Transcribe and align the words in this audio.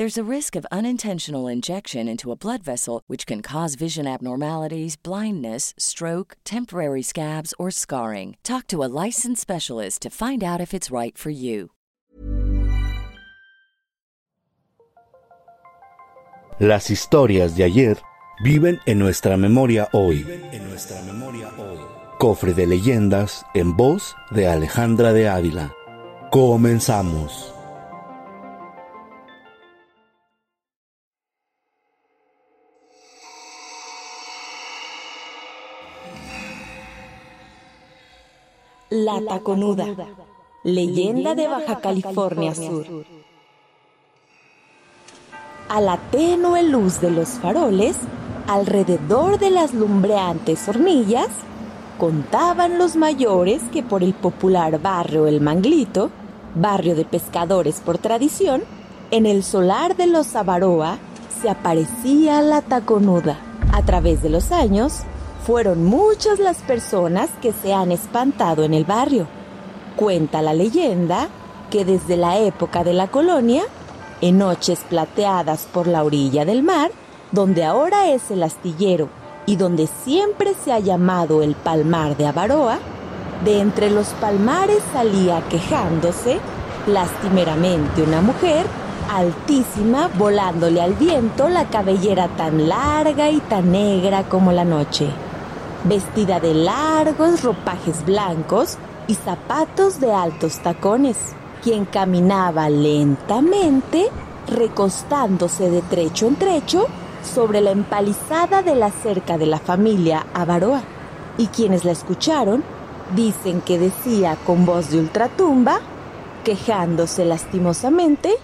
There's 0.00 0.16
a 0.16 0.34
risk 0.36 0.56
of 0.56 0.66
unintentional 0.72 1.46
injection 1.46 2.08
into 2.08 2.32
a 2.32 2.34
blood 2.34 2.62
vessel, 2.62 3.02
which 3.06 3.26
can 3.26 3.42
cause 3.42 3.74
vision 3.74 4.06
abnormalities, 4.06 4.96
blindness, 4.96 5.74
stroke, 5.76 6.38
temporary 6.42 7.02
scabs, 7.02 7.52
or 7.58 7.70
scarring. 7.70 8.38
Talk 8.42 8.66
to 8.68 8.82
a 8.82 8.88
licensed 8.88 9.42
specialist 9.42 10.00
to 10.00 10.08
find 10.08 10.42
out 10.42 10.58
if 10.58 10.72
it's 10.72 10.90
right 10.90 11.18
for 11.18 11.28
you. 11.28 11.72
Las 16.58 16.88
historias 16.88 17.54
de 17.54 17.64
ayer 17.64 17.98
viven 18.42 18.80
en 18.86 18.98
nuestra 18.98 19.36
memoria 19.36 19.90
hoy. 19.92 20.24
En 20.50 20.66
nuestra 20.66 21.02
memoria 21.02 21.52
hoy. 21.58 21.78
Cofre 22.18 22.54
de 22.54 22.66
leyendas 22.66 23.44
en 23.54 23.76
voz 23.76 24.14
de 24.30 24.46
Alejandra 24.46 25.12
de 25.12 25.28
Ávila. 25.28 25.74
Comenzamos. 26.30 27.52
La 38.90 39.20
Taconuda, 39.20 39.86
leyenda 40.64 41.36
de 41.36 41.46
Baja 41.46 41.80
California 41.80 42.56
Sur. 42.56 42.86
A 45.68 45.80
la 45.80 45.96
tenue 46.10 46.64
luz 46.64 47.00
de 47.00 47.12
los 47.12 47.28
faroles, 47.28 47.96
alrededor 48.48 49.38
de 49.38 49.50
las 49.50 49.74
lumbreantes 49.74 50.68
hornillas, 50.68 51.28
contaban 51.98 52.78
los 52.78 52.96
mayores 52.96 53.62
que 53.72 53.84
por 53.84 54.02
el 54.02 54.12
popular 54.12 54.82
barrio 54.82 55.28
El 55.28 55.40
Manglito, 55.40 56.10
barrio 56.56 56.96
de 56.96 57.04
pescadores 57.04 57.78
por 57.78 57.98
tradición, 57.98 58.62
en 59.12 59.24
el 59.24 59.44
solar 59.44 59.96
de 59.96 60.08
los 60.08 60.34
Avaroa 60.34 60.98
se 61.40 61.48
aparecía 61.48 62.42
la 62.42 62.60
taconuda. 62.60 63.38
A 63.72 63.84
través 63.84 64.20
de 64.20 64.30
los 64.30 64.50
años, 64.50 65.04
fueron 65.40 65.84
muchas 65.84 66.38
las 66.38 66.58
personas 66.58 67.30
que 67.40 67.52
se 67.52 67.72
han 67.72 67.92
espantado 67.92 68.62
en 68.62 68.74
el 68.74 68.84
barrio. 68.84 69.26
Cuenta 69.96 70.42
la 70.42 70.54
leyenda 70.54 71.28
que 71.70 71.84
desde 71.84 72.16
la 72.16 72.38
época 72.38 72.84
de 72.84 72.92
la 72.92 73.08
colonia, 73.08 73.62
en 74.20 74.38
noches 74.38 74.80
plateadas 74.88 75.66
por 75.72 75.86
la 75.86 76.04
orilla 76.04 76.44
del 76.44 76.62
mar, 76.62 76.90
donde 77.32 77.64
ahora 77.64 78.08
es 78.10 78.30
el 78.30 78.42
astillero 78.42 79.08
y 79.46 79.56
donde 79.56 79.88
siempre 80.04 80.52
se 80.62 80.72
ha 80.72 80.78
llamado 80.78 81.42
el 81.42 81.54
palmar 81.54 82.16
de 82.16 82.26
Avaroa, 82.26 82.78
de 83.44 83.60
entre 83.60 83.90
los 83.90 84.08
palmares 84.20 84.82
salía 84.92 85.42
quejándose, 85.48 86.38
lastimeramente 86.86 88.02
una 88.02 88.20
mujer, 88.20 88.66
altísima, 89.10 90.10
volándole 90.18 90.82
al 90.82 90.94
viento 90.94 91.48
la 91.48 91.64
cabellera 91.68 92.28
tan 92.36 92.68
larga 92.68 93.30
y 93.30 93.40
tan 93.40 93.72
negra 93.72 94.24
como 94.24 94.52
la 94.52 94.64
noche 94.64 95.08
vestida 95.84 96.40
de 96.40 96.54
largos 96.54 97.42
ropajes 97.42 98.04
blancos 98.04 98.76
y 99.06 99.14
zapatos 99.14 100.00
de 100.00 100.12
altos 100.12 100.60
tacones, 100.60 101.16
quien 101.62 101.84
caminaba 101.84 102.68
lentamente, 102.68 104.08
recostándose 104.46 105.70
de 105.70 105.82
trecho 105.82 106.26
en 106.26 106.36
trecho 106.36 106.86
sobre 107.22 107.60
la 107.60 107.70
empalizada 107.70 108.62
de 108.62 108.74
la 108.74 108.90
cerca 108.90 109.38
de 109.38 109.46
la 109.46 109.58
familia 109.58 110.26
Avaroa, 110.34 110.82
y 111.38 111.46
quienes 111.48 111.84
la 111.84 111.92
escucharon 111.92 112.62
dicen 113.14 113.60
que 113.60 113.78
decía 113.78 114.36
con 114.46 114.66
voz 114.66 114.90
de 114.90 115.00
ultratumba, 115.00 115.80
quejándose 116.44 117.24
lastimosamente, 117.24 118.34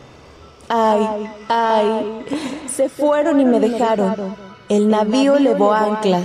¡ay, 0.69 1.31
ay! 1.49 2.25
Se 2.69 2.89
fueron 2.89 3.41
y 3.41 3.45
me 3.45 3.61
dejaron. 3.61 4.37
El 4.69 4.89
navío 4.89 5.39
levó 5.39 5.73
anclas 5.73 6.25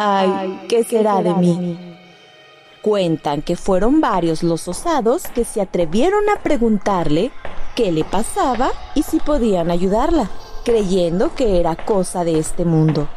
Ay, 0.00 0.66
¿qué 0.68 0.84
será 0.84 1.20
de 1.22 1.34
mí? 1.34 1.76
Cuentan 2.82 3.42
que 3.42 3.56
fueron 3.56 4.00
varios 4.00 4.44
los 4.44 4.68
osados 4.68 5.24
que 5.24 5.44
se 5.44 5.60
atrevieron 5.60 6.28
a 6.28 6.40
preguntarle 6.40 7.32
qué 7.74 7.90
le 7.90 8.04
pasaba 8.04 8.70
y 8.94 9.02
si 9.02 9.18
podían 9.18 9.72
ayudarla, 9.72 10.30
creyendo 10.64 11.34
que 11.34 11.58
era 11.58 11.74
cosa 11.74 12.22
de 12.22 12.38
este 12.38 12.64
mundo. 12.64 13.08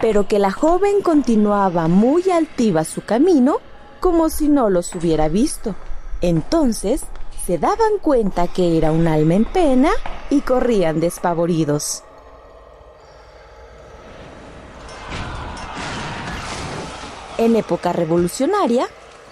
Pero 0.00 0.26
que 0.26 0.38
la 0.38 0.50
joven 0.50 1.02
continuaba 1.02 1.86
muy 1.86 2.30
altiva 2.30 2.84
su 2.84 3.04
camino 3.04 3.58
como 4.00 4.30
si 4.30 4.48
no 4.48 4.70
los 4.70 4.94
hubiera 4.94 5.28
visto. 5.28 5.74
Entonces 6.22 7.02
se 7.44 7.58
daban 7.58 7.98
cuenta 8.00 8.48
que 8.48 8.78
era 8.78 8.90
un 8.90 9.06
alma 9.06 9.34
en 9.34 9.44
pena 9.44 9.90
y 10.30 10.40
corrían 10.40 10.98
despavoridos. 10.98 12.04
En 17.40 17.56
época 17.56 17.94
revolucionaria, 17.94 18.86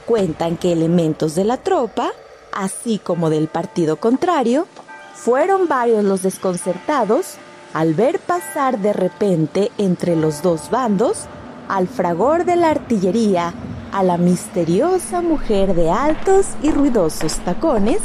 cuentan 0.06 0.56
que 0.56 0.72
elementos 0.72 1.34
de 1.34 1.44
la 1.44 1.58
tropa, 1.58 2.10
así 2.54 2.98
como 2.98 3.28
del 3.28 3.48
partido 3.48 3.96
contrario, 3.96 4.66
fueron 5.12 5.68
varios 5.68 6.02
los 6.04 6.22
desconcertados 6.22 7.34
al 7.74 7.92
ver 7.92 8.18
pasar 8.18 8.78
de 8.78 8.94
repente 8.94 9.70
entre 9.76 10.16
los 10.16 10.40
dos 10.40 10.70
bandos 10.70 11.26
al 11.68 11.86
fragor 11.86 12.46
de 12.46 12.56
la 12.56 12.70
artillería 12.70 13.52
a 13.92 14.02
la 14.02 14.16
misteriosa 14.16 15.20
mujer 15.20 15.74
de 15.74 15.90
altos 15.90 16.46
y 16.62 16.70
ruidosos 16.70 17.36
tacones 17.40 18.00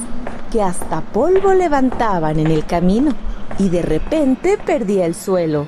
que 0.51 0.61
hasta 0.61 0.99
polvo 0.99 1.53
levantaban 1.53 2.39
en 2.39 2.47
el 2.47 2.65
camino 2.65 3.13
y 3.57 3.69
de 3.69 3.81
repente 3.81 4.57
perdía 4.57 5.05
el 5.05 5.15
suelo, 5.15 5.65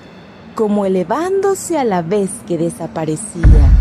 como 0.56 0.86
elevándose 0.86 1.78
a 1.78 1.86
la 1.86 2.02
vez 2.02 2.32
que 2.46 2.58
desaparecía. 2.58 3.75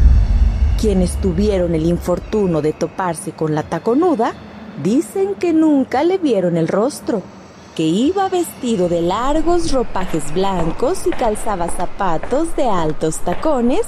Quienes 0.84 1.17
tuvieron 1.17 1.75
el 1.75 1.87
infortuno 1.87 2.61
de 2.61 2.75
toparse 2.75 3.33
con 3.33 3.55
la 3.55 3.62
taconuda 3.62 4.34
dicen 4.83 5.34
que 5.34 5.55
nunca 5.55 6.05
le 6.05 6.19
vieron 6.19 6.59
el 6.59 6.69
rostro, 6.69 7.22
que 7.75 7.84
iba 7.84 8.28
vestido 8.28 8.91
de 8.91 9.00
largos 9.00 9.73
ropajes 9.73 10.34
blancos 10.34 11.06
y 11.06 11.11
calzaba 11.11 11.71
zapatos 11.71 12.55
de 12.55 12.65
altos 12.69 13.17
tacones 13.21 13.87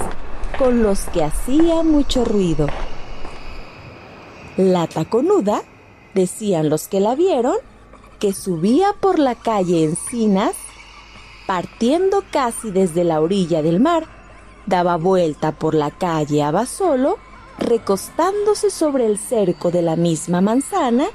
con 0.59 0.83
los 0.83 1.01
que 1.11 1.23
hacía 1.23 1.83
mucho 1.83 2.25
ruido. 2.25 2.67
La 4.57 4.87
taconuda, 4.87 5.65
decían 6.15 6.71
los 6.71 6.89
que 6.89 7.01
la 7.01 7.15
vieron, 7.15 7.57
que 8.19 8.33
subía 8.33 8.95
por 8.99 9.19
la 9.19 9.35
calle 9.35 9.85
Encinas, 9.85 10.55
partiendo 11.47 12.25
casi 12.31 12.71
desde 12.71 13.05
la 13.05 13.21
orilla 13.21 13.61
del 13.61 13.81
mar, 13.81 14.16
daba 14.67 14.97
vuelta 14.97 15.53
por 15.53 15.75
la 15.75 15.91
calle 15.91 16.43
Abasolo, 16.43 17.19
recostándose 17.59 18.71
sobre 18.71 19.07
el 19.07 19.19
cerco 19.19 19.71
de 19.71 19.83
la 19.83 19.97
misma 19.97 20.41
manzana 20.41 21.07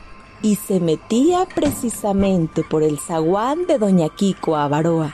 y 0.42 0.56
se 0.56 0.80
metía 0.80 1.46
precisamente 1.54 2.64
por 2.64 2.82
el 2.84 3.00
zaguán 3.00 3.68
de 3.68 3.78
Doña 3.78 4.10
Kiko 4.10 4.56
Avaroa 4.56 5.14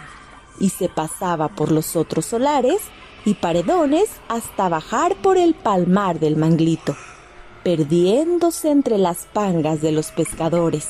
y 0.60 0.69
se 0.69 0.88
pasaba 0.89 1.50
por 1.50 1.72
los 1.72 1.95
otros 1.95 2.25
solares 2.25 2.81
y 3.25 3.34
paredones 3.34 4.10
hasta 4.30 4.69
bajar 4.69 5.16
por 5.16 5.38
el 5.38 5.54
palmar 5.54 6.19
del 6.19 6.38
manglito, 6.38 6.95
perdiéndose 7.63 8.72
entre 8.72 8.98
las 8.98 9.25
pangas 9.25 9.81
de 9.81 9.92
los 9.92 10.12
pescadores. 10.12 10.88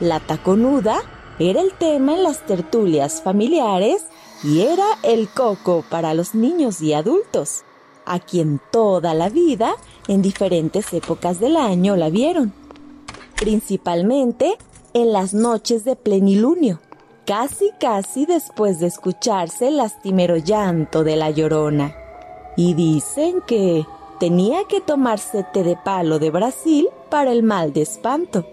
La 0.00 0.20
taconuda 0.20 1.00
era 1.38 1.60
el 1.60 1.72
tema 1.74 2.14
en 2.14 2.22
las 2.22 2.46
tertulias 2.46 3.20
familiares 3.22 4.06
y 4.42 4.60
era 4.60 4.86
el 5.02 5.28
coco 5.28 5.84
para 5.88 6.14
los 6.14 6.34
niños 6.34 6.80
y 6.80 6.92
adultos, 6.92 7.64
a 8.06 8.20
quien 8.20 8.60
toda 8.70 9.14
la 9.14 9.28
vida 9.28 9.74
en 10.06 10.22
diferentes 10.22 10.92
épocas 10.92 11.40
del 11.40 11.56
año 11.56 11.96
la 11.96 12.08
vieron, 12.08 12.52
principalmente 13.36 14.56
en 14.94 15.12
las 15.12 15.34
noches 15.34 15.84
de 15.84 15.96
plenilunio, 15.96 16.80
casi 17.26 17.70
casi 17.78 18.26
después 18.26 18.80
de 18.80 18.86
escucharse 18.86 19.68
el 19.68 19.76
lastimero 19.76 20.36
llanto 20.36 21.04
de 21.04 21.16
la 21.16 21.30
llorona. 21.30 21.94
Y 22.56 22.74
dicen 22.74 23.42
que 23.46 23.86
tenía 24.18 24.64
que 24.68 24.80
tomarse 24.80 25.44
té 25.52 25.62
de 25.62 25.76
palo 25.76 26.18
de 26.18 26.30
Brasil 26.30 26.88
para 27.10 27.30
el 27.30 27.42
mal 27.42 27.72
de 27.72 27.82
espanto. 27.82 28.46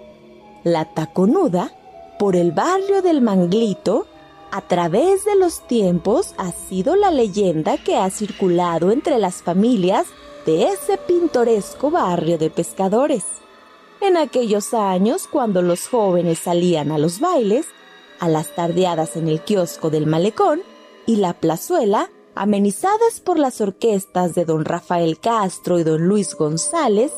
La 0.64 0.86
taconuda, 0.86 1.72
por 2.20 2.36
el 2.36 2.52
barrio 2.52 3.02
del 3.02 3.22
Manglito, 3.22 4.08
a 4.56 4.62
través 4.62 5.26
de 5.26 5.36
los 5.36 5.68
tiempos 5.68 6.34
ha 6.38 6.54
sido 6.54 6.96
la 6.96 7.12
leyenda 7.12 7.78
que 7.78 7.98
ha 7.98 8.10
circulado 8.10 8.90
entre 8.90 9.20
las 9.20 9.44
familias 9.44 10.08
de 10.46 10.70
ese 10.70 10.98
pintoresco 10.98 11.92
barrio 11.92 12.38
de 12.38 12.50
pescadores. 12.50 13.26
En 14.00 14.16
aquellos 14.16 14.74
años, 14.74 15.28
cuando 15.30 15.62
los 15.62 15.90
jóvenes 15.90 16.40
salían 16.40 16.94
a 16.94 16.98
los 16.98 17.20
bailes, 17.20 17.66
a 18.22 18.30
las 18.30 18.56
tardeadas 18.56 19.18
en 19.18 19.28
el 19.28 19.42
kiosco 19.42 19.90
del 19.90 20.08
malecón 20.08 20.62
y 21.06 21.18
la 21.18 21.34
plazuela, 21.34 22.10
amenizadas 22.34 23.20
por 23.20 23.38
las 23.38 23.60
orquestas 23.60 24.36
de 24.36 24.46
don 24.46 24.64
Rafael 24.64 25.20
Castro 25.20 25.80
y 25.80 25.84
don 25.84 26.08
Luis 26.08 26.34
González, 26.34 27.12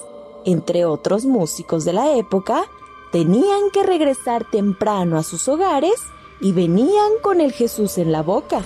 entre 0.43 0.85
otros 0.85 1.25
músicos 1.25 1.85
de 1.85 1.93
la 1.93 2.17
época, 2.17 2.63
tenían 3.11 3.69
que 3.71 3.83
regresar 3.83 4.49
temprano 4.49 5.19
a 5.19 5.23
sus 5.23 5.47
hogares 5.47 6.01
y 6.41 6.51
venían 6.51 7.11
con 7.21 7.41
el 7.41 7.51
Jesús 7.51 7.97
en 7.97 8.11
la 8.11 8.21
boca. 8.21 8.61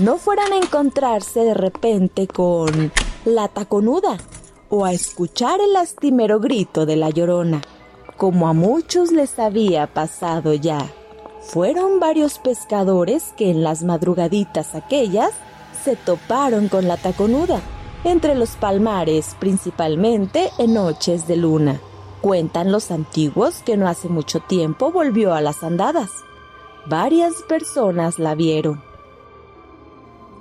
No 0.00 0.18
fueran 0.18 0.52
a 0.52 0.56
encontrarse 0.56 1.40
de 1.40 1.54
repente 1.54 2.26
con 2.26 2.92
la 3.24 3.48
taconuda 3.48 4.18
o 4.68 4.84
a 4.84 4.92
escuchar 4.92 5.60
el 5.60 5.72
lastimero 5.72 6.40
grito 6.40 6.84
de 6.86 6.96
la 6.96 7.10
llorona, 7.10 7.62
como 8.16 8.48
a 8.48 8.52
muchos 8.52 9.12
les 9.12 9.38
había 9.38 9.86
pasado 9.86 10.52
ya. 10.54 10.90
Fueron 11.40 12.00
varios 12.00 12.38
pescadores 12.38 13.32
que 13.36 13.50
en 13.50 13.62
las 13.62 13.82
madrugaditas 13.82 14.74
aquellas 14.74 15.30
se 15.84 15.94
toparon 15.96 16.68
con 16.68 16.88
la 16.88 16.96
taconuda, 16.96 17.60
entre 18.04 18.34
los 18.34 18.50
palmares, 18.50 19.36
principalmente 19.38 20.50
en 20.58 20.74
noches 20.74 21.26
de 21.26 21.36
luna. 21.36 21.80
Cuentan 22.20 22.72
los 22.72 22.90
antiguos 22.90 23.62
que 23.64 23.76
no 23.76 23.86
hace 23.86 24.08
mucho 24.08 24.40
tiempo 24.40 24.90
volvió 24.90 25.34
a 25.34 25.40
las 25.40 25.62
andadas. 25.62 26.10
Varias 26.86 27.42
personas 27.48 28.18
la 28.18 28.34
vieron. 28.34 28.82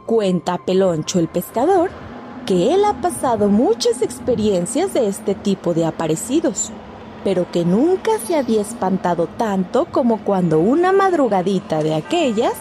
Cuenta 0.05 0.57
Peloncho 0.57 1.19
el 1.19 1.27
pescador 1.27 1.89
que 2.45 2.73
él 2.73 2.83
ha 2.83 3.01
pasado 3.01 3.47
muchas 3.47 4.01
experiencias 4.01 4.93
de 4.93 5.07
este 5.07 5.33
tipo 5.35 5.73
de 5.73 5.85
aparecidos 5.85 6.71
pero 7.23 7.49
que 7.51 7.65
nunca 7.65 8.11
se 8.25 8.35
había 8.35 8.61
espantado 8.61 9.27
tanto 9.27 9.85
como 9.85 10.23
cuando 10.23 10.59
una 10.59 10.91
madrugadita 10.91 11.81
de 11.81 11.95
aquellas, 11.95 12.53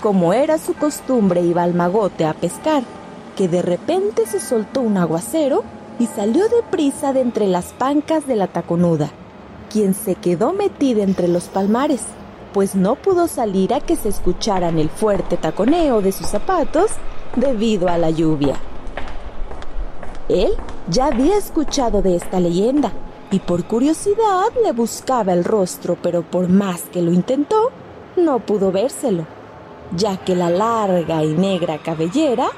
como 0.00 0.32
era 0.32 0.58
su 0.58 0.74
costumbre, 0.74 1.42
iba 1.42 1.62
al 1.62 1.74
magote 1.74 2.24
a 2.24 2.34
pescar, 2.34 2.82
que 3.36 3.48
de 3.48 3.62
repente 3.62 4.26
se 4.26 4.40
soltó 4.40 4.80
un 4.80 4.98
aguacero 4.98 5.64
y 5.98 6.06
salió 6.06 6.48
deprisa 6.48 7.12
de 7.12 7.20
entre 7.20 7.46
las 7.46 7.66
pancas 7.72 8.26
de 8.26 8.36
la 8.36 8.46
taconuda, 8.46 9.10
quien 9.70 9.94
se 9.94 10.14
quedó 10.14 10.52
metida 10.52 11.02
entre 11.02 11.28
los 11.28 11.44
palmares, 11.44 12.02
pues 12.52 12.74
no 12.74 12.96
pudo 12.96 13.28
salir 13.28 13.74
a 13.74 13.80
que 13.80 13.96
se 13.96 14.08
escucharan 14.08 14.78
el 14.78 14.88
fuerte 14.88 15.36
taconeo 15.36 16.00
de 16.00 16.12
sus 16.12 16.26
zapatos 16.26 16.90
debido 17.36 17.88
a 17.88 17.98
la 17.98 18.10
lluvia. 18.10 18.56
Él 20.28 20.52
ya 20.88 21.06
había 21.06 21.36
escuchado 21.36 22.02
de 22.02 22.16
esta 22.16 22.40
leyenda, 22.40 22.92
y 23.32 23.38
por 23.38 23.64
curiosidad 23.64 24.46
le 24.62 24.72
buscaba 24.72 25.32
el 25.32 25.44
rostro, 25.44 25.96
pero 26.02 26.22
por 26.22 26.48
más 26.48 26.82
que 26.92 27.02
lo 27.02 27.12
intentó, 27.12 27.70
no 28.16 28.40
pudo 28.40 28.72
vérselo, 28.72 29.24
ya 29.96 30.16
que 30.16 30.34
la 30.34 30.50
larga 30.50 31.22
y 31.22 31.34
negra 31.34 31.78
cabellera 31.78 32.48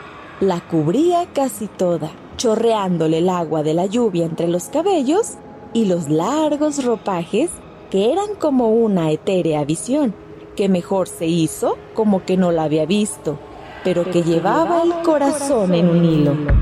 la 0.41 0.61
cubría 0.61 1.27
casi 1.33 1.67
toda, 1.67 2.11
chorreándole 2.37 3.19
el 3.19 3.29
agua 3.29 3.63
de 3.63 3.75
la 3.75 3.87
lluvia 3.87 4.25
entre 4.25 4.49
los 4.49 4.65
cabellos 4.65 5.35
y 5.75 5.85
los 5.85 6.09
largos 6.09 6.85
ropajes 6.85 7.51
que 7.93 8.11
eran 8.11 8.37
como 8.39 8.71
una 8.71 9.11
etérea 9.11 9.67
visión, 9.67 10.15
que 10.57 10.71
mejor 10.71 11.09
se 11.09 11.27
hizo 11.27 11.77
como 11.93 12.25
que 12.25 12.39
no 12.39 12.51
la 12.51 12.63
había 12.63 12.87
visto, 12.87 13.39
pero 13.85 14.11
que 14.11 14.23
llevaba 14.23 14.81
el 14.83 14.95
corazón 15.03 15.75
en 15.75 15.91
un 15.91 16.03
hilo. 16.03 16.62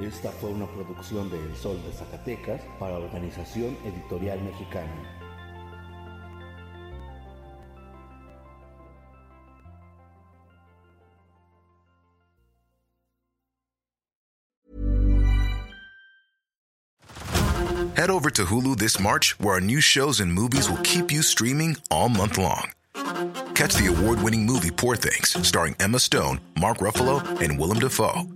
Esta 0.00 0.30
fue 0.30 0.50
una 0.50 0.66
producción 0.66 1.30
de 1.30 1.38
El 1.42 1.56
Sol 1.56 1.82
de 1.82 1.90
Zacatecas 1.90 2.60
para 2.78 2.98
Organización 2.98 3.78
Editorial 3.84 4.38
Mexicana. 4.42 4.92
Head 17.96 18.10
over 18.10 18.28
to 18.28 18.44
Hulu 18.44 18.76
this 18.76 19.00
March, 19.00 19.34
where 19.40 19.54
our 19.54 19.60
new 19.62 19.80
shows 19.80 20.20
and 20.20 20.30
movies 20.30 20.68
will 20.68 20.82
keep 20.82 21.10
you 21.10 21.22
streaming 21.22 21.78
all 21.90 22.10
month 22.10 22.36
long. 22.36 22.70
Catch 23.54 23.76
the 23.76 23.86
award 23.86 24.22
winning 24.22 24.44
movie 24.44 24.70
Poor 24.70 24.96
Things, 24.96 25.34
starring 25.46 25.74
Emma 25.80 25.98
Stone, 25.98 26.40
Mark 26.60 26.78
Ruffalo, 26.78 27.22
and 27.40 27.58
Willem 27.58 27.78
Dafoe. 27.78 28.35